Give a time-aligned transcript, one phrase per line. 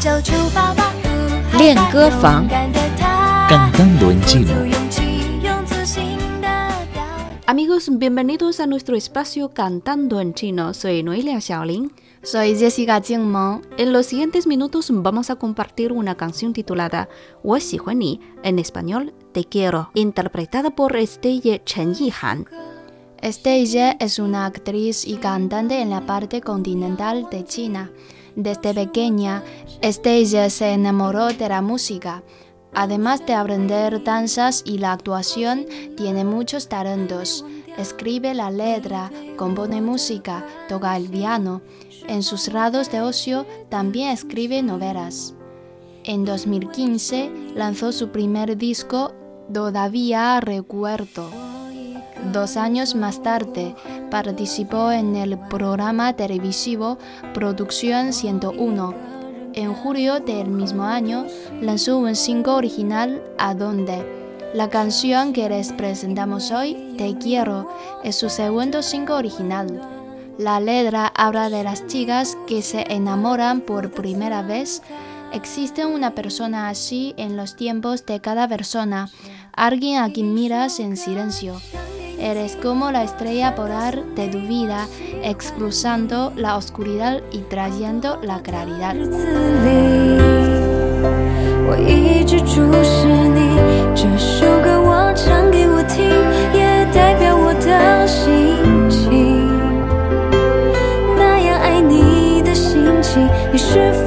[0.00, 1.08] 就出发吧，不
[1.48, 4.46] 害怕练歌房勇敢的他 Cantando en 鼓 chino.
[4.46, 5.02] 足勇气，
[5.42, 6.48] 用自信的
[6.92, 7.40] 表演。
[7.46, 10.72] Amigos, bienvenidos a nuestro espacio Cantando en Chino.
[10.72, 11.92] Soy Noelia Xiaolin.
[12.22, 13.62] Soy Jessica Jingmeng.
[13.76, 17.08] En los siguientes minutos vamos a compartir una canción titulada
[17.42, 22.46] 我喜欢你 en español Te quiero, interpretada por Estelle Chen Yihan.
[23.22, 27.90] Estelle es una actriz y cantante en la parte continental de China.
[28.35, 29.43] Desde pequeña,
[29.81, 32.23] Estelle se enamoró de la música.
[32.73, 35.65] Además de aprender danzas y la actuación,
[35.95, 37.45] tiene muchos talentos.
[37.77, 41.61] Escribe la letra, compone música, toca el piano.
[42.07, 45.33] En sus ratos de ocio también escribe novelas.
[46.03, 49.13] En 2015 lanzó su primer disco
[49.51, 51.44] Todavía Recuerdo.
[52.35, 53.73] Dos años más tarde
[54.11, 56.97] participó en el programa televisivo
[57.33, 58.93] Producción 101.
[59.53, 61.27] En julio del mismo año
[61.61, 64.51] lanzó un single original A Dónde.
[64.53, 67.69] La canción que les presentamos hoy, Te Quiero,
[68.03, 69.81] es su segundo single original.
[70.37, 74.81] La letra habla de las chicas que se enamoran por primera vez.
[75.31, 79.09] Existe una persona así en los tiempos de cada persona,
[79.53, 81.61] alguien a quien miras en silencio.
[82.19, 84.87] Eres como la estrella polar de tu vida,
[85.23, 88.95] expulsando la oscuridad y trayendo la claridad.
[103.75, 104.05] 日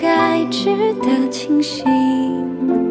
[0.00, 2.83] 该值得庆幸。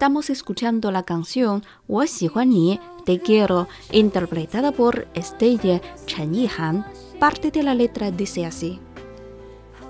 [0.00, 2.04] Estamos escuchando la canción Wo
[2.46, 6.86] Ni, Te Quiero, interpretada por Estella Chen Yihan.
[7.18, 8.80] Parte de la letra dice así.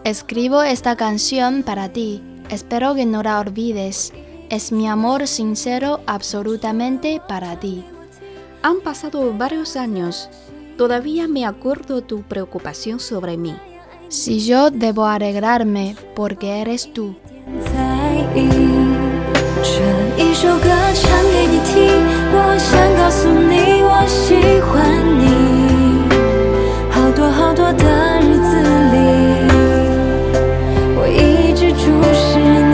[0.03, 2.21] Escribo esta canción para ti.
[2.49, 4.13] Espero que no la olvides.
[4.49, 7.85] Es mi amor sincero absolutamente para ti.
[8.63, 10.29] Han pasado varios años.
[10.77, 13.55] Todavía me acuerdo tu preocupación sobre mí.
[14.09, 17.15] Si yo debo alegrarme porque eres tú.
[19.63, 19.69] 这
[20.17, 21.77] 一首歌唱给你听，
[22.33, 24.73] 我想告诉你我喜欢
[25.21, 25.23] 你。
[26.91, 27.85] 好多好多的
[28.23, 28.51] 日子
[28.93, 28.97] 里，
[30.97, 31.85] 我一直注
[32.15, 32.70] 视你。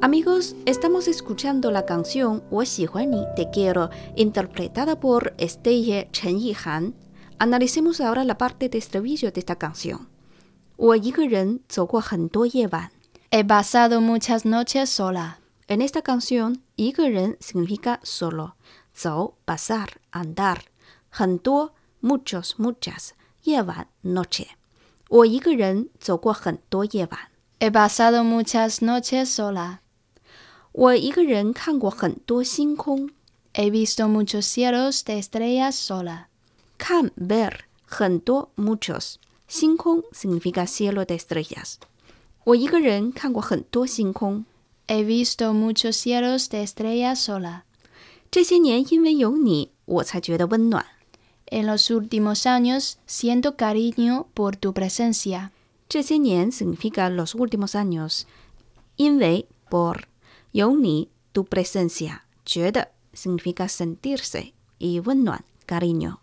[0.00, 6.94] Amigos, estamos escuchando la canción 我喜欢你 Te quiero, interpretada por Estelle Chen Yihan.
[7.38, 10.08] Analicemos ahora la parte de estribillo de esta canción.
[10.76, 12.90] 我一个人走过很多夜晚。
[13.30, 15.38] He pasado muchas noches sola.
[15.66, 18.52] En esta canción, 一个人 significa solo,
[18.92, 20.58] 走 pasar, andar,
[21.08, 21.72] 很多
[22.02, 23.10] muchos, muchas,
[23.44, 24.48] 夜晚 noche.
[25.08, 27.18] 我一个人走过很多夜晚。
[27.60, 29.78] He pasado muchas noches sola.
[30.78, 33.10] 我一个人看过很多星空。
[33.54, 36.24] He visto muchos cielos de estrellas sola.
[36.76, 39.14] 看 ver 很多 muchos，
[39.46, 41.74] 星空 significa cielo de estrellas。
[42.44, 44.44] 我一个人看过很多星空。
[44.88, 47.62] He visto muchos cielos de estrellas sola.
[48.30, 50.84] 这些年因为有你，我才觉得温暖。
[51.46, 55.50] En los últimos años siento cariño por tu presencia.
[55.88, 58.24] 这些年 significa los últimos años，
[58.96, 60.04] 因为 por
[60.52, 66.18] 有你 tu presencia，觉得 significa sentirse y 温暖 cariño。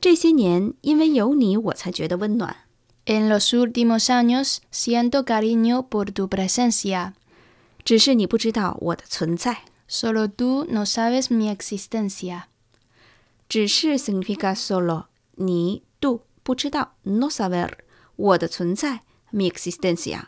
[0.00, 2.56] 这些年因为有你，我才觉得温暖。
[3.06, 7.14] En los últimos años siento cariño por tu presencia.
[7.82, 9.64] 只是你不知道我的存在。
[9.88, 12.42] Solo tú no sabes mi existencia.
[13.48, 15.06] 只是 significa solo
[15.36, 17.70] 你 tú 不知道 no saber
[18.16, 19.00] 我的存在
[19.32, 20.26] mi existencia。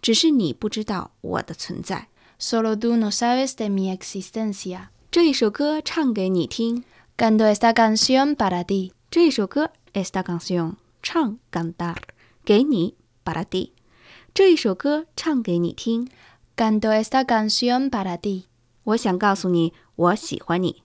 [0.00, 2.08] 只是你不知道我的存在。
[2.38, 4.88] Solo tú no sabes de mi existencia.
[5.10, 6.84] 这一首歌唱给你听。
[7.16, 8.92] Canto esta canción para ti.
[9.10, 11.96] 这一首歌 esta canción 唱 cantar
[12.44, 12.94] 给你
[13.24, 13.72] para ti。
[14.32, 16.08] 这一首歌唱给你听。
[16.56, 18.44] Canto esta canción para ti.
[18.84, 20.82] 我想告诉你，我喜欢你。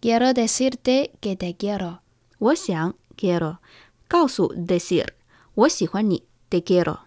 [0.00, 1.98] Quiero decirte que te quiero.
[2.38, 3.56] 我想 quiero
[4.06, 5.06] 告诉 decir
[5.54, 6.98] 我喜欢你 te quiero。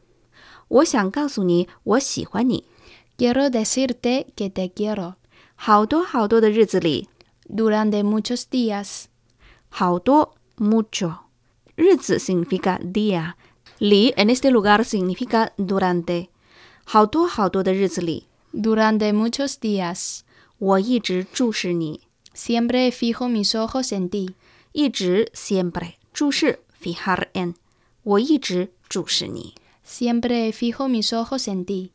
[0.67, 2.65] 我想告诉你，我喜欢你。
[3.17, 5.15] Quiero decirte que te quiero.
[5.55, 7.07] 好多好多的日子里，
[7.47, 9.05] Durante muchos días.
[9.69, 11.17] 好多 mucho
[11.75, 13.33] 日子 significa día，
[13.79, 16.27] 里 en este lugar significa durante。
[16.83, 20.21] 好多好多的日子里， Durante muchos días.
[20.57, 22.01] 我一直注视你，
[22.33, 24.35] Siempre fijo mis ojos en ti.
[24.73, 27.55] 一直 siempre 注视 fijar en，
[28.03, 29.53] 我一直注视你。
[29.85, 31.91] Siempre fijo mis ojos en ti.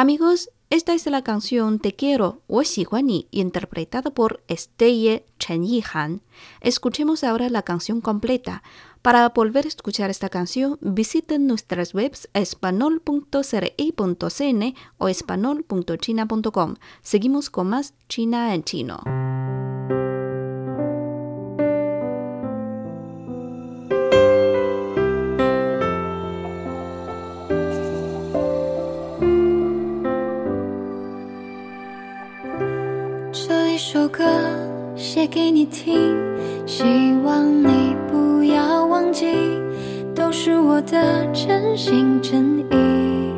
[0.00, 2.62] Amigos, esta es la canción Te quiero, wo
[3.02, 6.22] ni, interpretada por Estelle Chen Yihan.
[6.60, 8.62] Escuchemos ahora la canción completa.
[9.02, 16.74] Para volver a escuchar esta canción, visiten nuestras webs espanol.cri.cn o espanol.china.com.
[17.02, 19.00] Seguimos con más China en chino.
[33.98, 34.22] 首歌
[34.94, 36.14] 写给你听，
[36.64, 36.84] 希
[37.24, 39.26] 望你不要忘记，
[40.14, 43.32] 都是我的真心真意，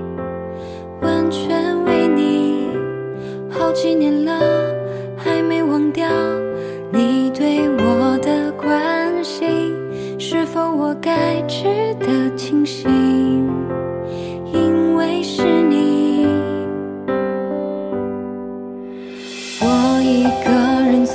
[1.01, 2.67] 完全为你。
[3.49, 4.39] 好几年了，
[5.17, 6.07] 还没忘掉
[6.93, 9.75] 你对我的关心，
[10.19, 11.65] 是否我该值
[11.99, 13.49] 得庆幸？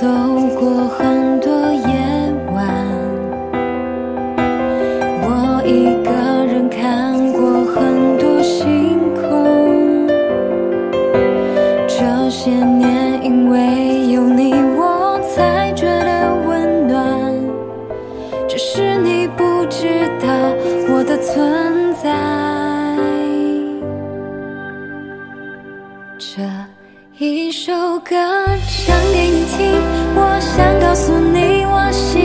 [0.05, 0.11] 走
[0.59, 1.81] 过很多夜
[2.53, 2.63] 晚，
[5.23, 5.27] 我
[5.65, 6.11] 一个
[6.45, 10.05] 人看过很多星空。
[11.87, 12.94] 这些年，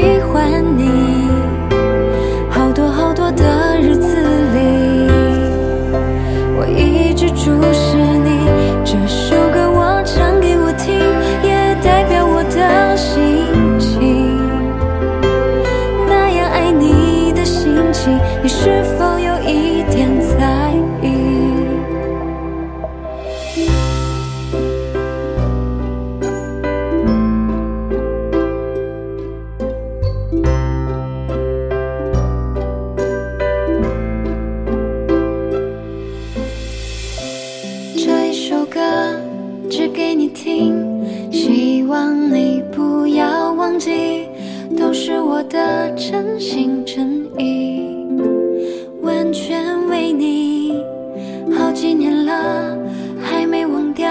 [0.00, 1.28] 喜欢你。
[2.48, 4.16] 好多好多的日子
[4.54, 5.10] 里，
[6.56, 8.48] 我一直注视你。
[8.82, 10.94] 这首歌我唱给我听，
[11.44, 13.44] 也代表我的心
[13.78, 14.40] 情。
[16.08, 19.99] 那样爱你的心情，你是否有一点
[45.40, 47.80] 我的真心真意，
[49.00, 50.74] 完全为你。
[51.56, 52.76] 好几年了，
[53.18, 54.10] 还没忘掉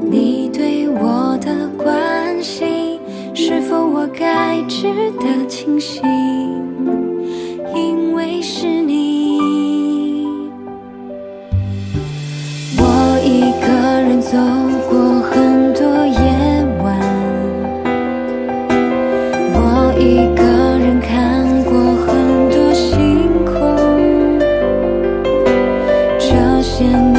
[0.00, 2.98] 你对我的关心，
[3.34, 4.86] 是否我该值
[5.20, 6.02] 得庆幸？
[7.74, 10.26] 因为是你。
[12.78, 13.68] 我一个
[14.00, 14.38] 人走
[26.78, 27.15] 见